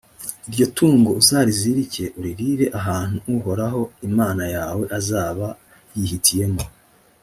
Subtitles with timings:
[0.47, 5.47] iryo tungo uzariteke, uririre ahantu uhoraho imana yawe azaba
[5.97, 6.63] yihitiyemo;